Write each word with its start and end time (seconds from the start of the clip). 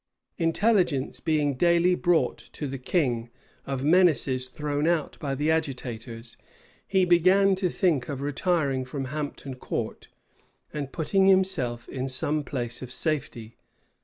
[*] 0.23 0.37
Intelligence 0.49 1.19
being 1.19 1.53
daily 1.53 1.93
brought 1.93 2.39
to 2.53 2.65
the 2.67 2.79
king 2.79 3.29
of 3.67 3.83
menaces 3.83 4.47
thrown 4.47 4.87
out 4.87 5.15
by 5.19 5.35
the 5.35 5.51
agitators, 5.51 6.37
he 6.87 7.05
began 7.05 7.53
to 7.53 7.69
think 7.69 8.09
of 8.09 8.19
retiring 8.19 8.83
from 8.83 9.05
Hampton 9.13 9.53
Court, 9.53 10.07
and 10.73 10.87
of 10.87 10.91
putting 10.91 11.27
himself 11.27 11.87
in 11.87 12.09
some 12.09 12.43
place 12.43 12.81
of 12.81 12.91
safety. 12.91 13.57